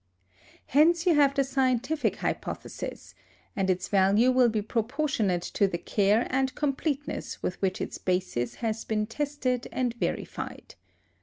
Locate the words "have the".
1.13-1.43